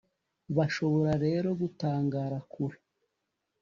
bashobora 0.57 1.11
rero 1.25 1.49
gutangara 1.61 2.37
kure 2.51 2.77